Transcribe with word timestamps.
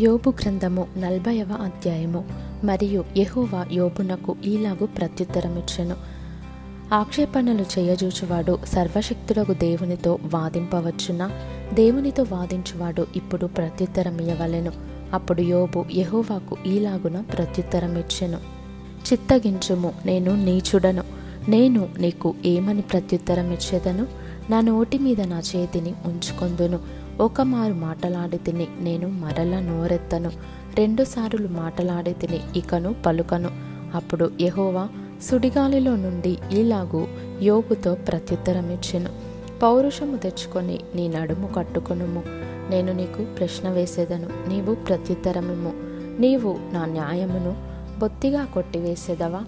యోబు 0.00 0.30
గ్రంథము 0.30 0.86
నలభైవ 0.98 1.46
అధ్యాయము. 1.64 2.24
మరియు 2.64 3.04
యహోవా 3.16 3.66
యోబునకు 3.72 4.36
ఈలాగు 4.44 4.86
ప్రత్యుత్తరమిచ్చెను. 4.86 5.96
ఆక్షేపణలు 6.94 7.64
చేయజూచువాడు 7.78 8.58
సర్వశక్తులకు 8.66 9.52
దేవునితో 9.52 10.18
వాదింపవచ్చునా? 10.34 11.30
దేవునితో 11.74 12.22
వాదించువాడు 12.22 13.06
ఇప్పుడు 13.16 13.46
ప్రత్యుత్తరమియవలెను 13.46 14.72
అప్పుడు 15.12 15.42
యోబు 15.42 15.84
యహోవాకు 15.94 16.56
ఈలాగున 16.66 17.20
ప్రత్యుత్తరమిచ్చెను. 17.20 18.38
చిత్తగించుము 19.12 19.92
నేను 20.04 20.44
నీచుడను. 20.44 21.04
నేను 21.48 21.88
నీకు 21.98 22.34
ఏమని 22.44 22.80
ప్రత్యుత్తరమిచ్చేదను? 22.80 24.06
నా 24.50 24.60
నోటి 24.60 24.98
మీద 24.98 25.20
నా 25.20 25.42
చేతిని 25.56 25.94
ఉంచుకొందును. 26.06 26.78
ఒక 27.20 27.40
మారు 27.40 27.72
మాటలాడి 27.72 28.38
తిని 28.38 28.66
నేను 28.80 29.08
మరల 29.08 29.60
నోరెత్తను. 29.60 30.30
రెండుసార్లు 30.74 31.48
మాటలాడి 31.48 32.12
తిని 32.12 32.40
ఇకను 32.56 32.94
పలుకను. 33.06 33.50
అప్పుడు 33.94 34.30
యహోవా 34.40 34.88
సుడిగాలిలో 35.22 35.96
నుండి 35.96 36.38
ఇలాగూ 36.52 37.06
యోగుతో 37.42 37.94
ప్రత్యుత్తరమిచ్చెను. 37.94 39.10
పౌరుషము 39.62 40.16
తెచ్చుకొని 40.16 40.80
నీ 40.94 41.08
నడుము 41.08 41.46
కట్టుకొనుము. 41.46 42.22
నేను 42.70 42.92
నీకు 42.92 43.24
ప్రశ్న 43.24 43.68
వేసేదను 43.68 44.48
నీవు 44.48 44.74
ప్రత్యుత్తరము 44.74 45.72
నీవు 46.20 46.58
నా 46.72 46.84
న్యాయమును 46.84 47.56
బొత్తిగా 47.98 48.44
కొట్టివేసేదవా? 48.44 49.40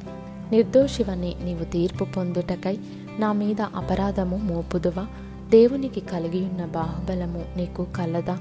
నిర్దోషివని 0.52 1.36
నీవు 1.44 1.64
తీర్పు 1.64 2.04
పొందుటకై 2.04 2.78
నా 3.18 3.32
మీద 3.32 3.60
అపరాధము 3.60 4.36
మోపుదువా? 4.36 5.06
దేవునికి 5.52 6.00
కలిగి 6.00 6.44
ఉన్న 6.44 6.64
బాహుబలము 6.64 7.44
నీకు 7.56 7.86
కలదా. 7.96 8.38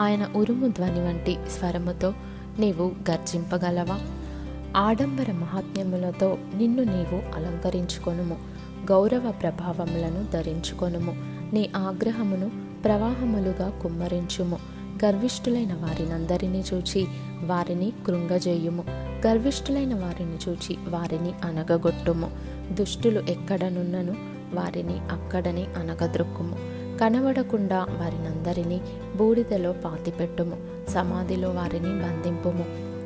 ఆయన 0.00 0.28
ఉరుము 0.36 0.66
ధ్వని 0.66 1.00
వంటి 1.00 1.36
స్వరముతో 1.58 2.14
నీవు 2.58 2.92
గర్జింపగలవా? 3.10 4.00
ఆడంబర 4.76 5.32
మహాత్మ్యములతో 5.32 6.38
నిన్ను 6.56 6.82
నీవు 6.82 7.36
అలంకరించుకొనుము. 7.36 8.36
గౌరవ 8.90 9.30
ప్రభావములను 9.30 10.32
ధరించుకొనుము. 10.32 11.16
నీ 11.54 11.70
ఆగ్రహమును 11.76 12.50
ప్రవాహములుగా 12.84 13.68
కుమ్మరించుము. 13.82 14.58
గర్విష్ఠులైన 15.04 15.72
వారినందరినీ 15.72 16.64
చూచి 16.74 17.06
వారిని 17.44 17.92
కృంగజేయుము. 18.06 18.84
గర్విష్ఠులైన 19.26 19.94
వారిని 19.94 20.38
చూచి 20.48 20.76
వారిని 20.88 21.32
అనగగొట్టుము 21.44 22.30
దుష్టులు 22.72 23.20
ఎక్కడనున్నను? 23.20 24.37
వారిని 24.54 24.98
అక్కడనే 24.98 25.66
అనగద్రొక్కుము 25.76 26.56
కనబడకుండా 26.98 27.86
వారినందరినీ 27.90 28.80
బూడిదలో 29.16 29.72
పాతిపెట్టుము. 29.72 30.56
సమాధిలో 30.88 31.50
వారిని 31.50 31.88
బంధింపుము. 31.88 32.64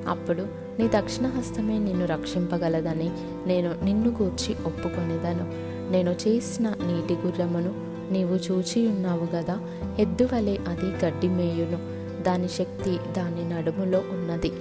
అప్పుడు 0.08 0.42
నీ 0.78 0.88
దక్షిణ 0.88 1.26
హస్తమే 1.26 1.78
నిన్ను 1.78 2.06
రక్షింపగలదని 2.06 3.10
నేను 3.46 3.74
నిన్ను 3.84 4.08
గూర్చి 4.10 4.56
ఒప్పుకొనిదను. 4.66 5.72
నేను 5.92 6.10
చేసిన 6.10 6.68
నీటి 6.68 7.14
గుర్రమును 7.14 7.74
నీవు 8.12 8.34
చూచి 8.34 8.88
ఉన్నావు 8.88 9.36
గదా 9.36 9.60
ఎద్దువలే 9.98 10.58
అది 10.68 11.06
గడ్డి 11.06 11.28
మేయును 11.28 12.02
దాని 12.22 12.48
శక్తి 12.48 12.98
దాని 13.16 13.48
నడుములో 13.48 13.98
ఉన్నది. 13.98 14.52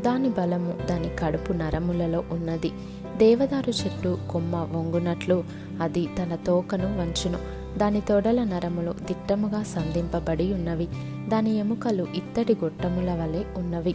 దాని 0.00 0.28
బలము 0.28 0.78
దాని 0.86 1.10
కడుపు 1.18 1.52
నరములలో 1.52 2.24
ఉన్నది. 2.30 2.72
దేవదారు 3.16 3.70
చెట్టు 3.70 4.18
కొమ్మ 4.30 4.56
వంగునట్లు 4.56 5.44
అది 5.80 6.08
తన 6.18 6.38
తోకను 6.46 6.98
వంచును. 6.98 7.38
దాని 7.78 8.00
తొడల 8.00 8.44
నరములు 8.44 8.92
దిట్టముగా 8.92 9.62
సంధింపబడి 9.62 10.54
ఉన్నవి. 10.54 10.88
దాని 11.28 11.58
ఎముకలు 11.58 12.06
ఇత్తడి 12.14 12.56
గొట్టముల 12.64 13.10
వలె 13.10 13.44
ఉన్నవి. 13.56 13.94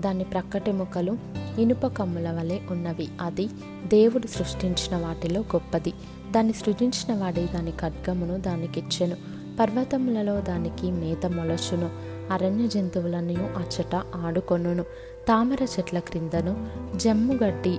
దాని 0.00 0.24
ప్రక్కటెముకలు 0.24 1.16
ఇనుప 1.58 1.86
కమ్ముల 1.86 2.30
వలె 2.30 2.58
ఉన్నవి. 2.70 3.08
అది 3.20 3.46
దేవుడు 3.86 4.26
సృష్టించిన 4.26 4.96
వాటిలో 4.96 5.40
గొప్పది. 5.40 5.92
దాన్ని 6.30 6.52
సృజించిన 6.52 7.18
వాడి 7.18 7.46
దాని 7.54 7.70
ఖడ్గమును 7.70 8.36
దానికిచ్చెను. 8.36 9.16
పర్వతములలో 9.60 10.40
దానికి 10.40 10.90
మేత 10.90 11.26
మొలచును. 11.26 12.15
అరణ్య 12.30 12.68
జంతువులను 12.68 13.50
అచ్చట 13.56 13.94
ఆడుకొనును. 13.94 14.82
తామర 15.28 15.62
చెట్ల 15.62 15.98
క్రిందను 15.98 16.66
జమ్ముగడ్డి 16.96 17.78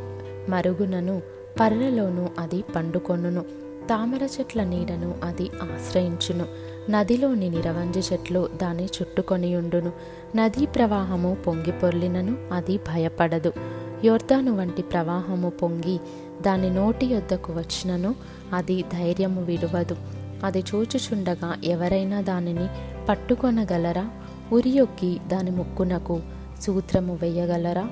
మరుగునను 0.49 1.21
పర్రలోను 1.59 2.29
అది 2.39 2.63
పండుకొనును. 2.75 3.41
తామర 3.89 4.23
చెట్ల 4.23 4.63
నీడను 4.63 5.15
అది 5.23 5.49
ఆశ్రయించును. 5.63 6.45
నదిలోని 6.89 7.49
నిరవంజి 7.49 7.99
చెట్లు 7.99 8.49
దాన్ని 8.61 8.85
చుట్టుకొనియుండును. 8.85 9.91
నదీ 10.35 10.65
ప్రవాహము 10.65 11.37
పొంగి 11.47 11.71
పొర్లినను 11.71 12.37
అది 12.51 12.77
భయపడదు. 12.77 13.53
యోర్ధాను 14.03 14.55
వంటి 14.55 14.81
ప్రవాహము 14.81 15.49
పొంగి 15.49 15.99
దాని 16.41 16.69
నోటి 16.69 17.05
యొద్దకు 17.05 17.53
వచ్చినను 17.53 18.15
అది 18.53 18.81
ధైర్యము 18.81 19.43
విడువదు. 19.43 19.95
అది 20.43 20.63
చూచుచుండగా 20.75 21.55
ఎవరైనా 21.63 22.21
దానిని 22.21 22.67
పట్టుకొనగలరా? 23.09 24.09
ఉరియొక్కి 24.51 25.19
దాని 25.27 25.51
ముక్కునకు 25.51 26.21
సూత్రము 26.61 27.19
వేయగలరా? 27.21 27.89